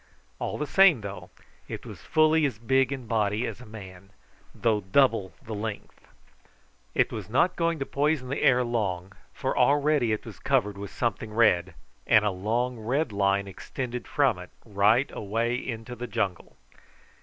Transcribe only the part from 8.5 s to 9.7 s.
long, for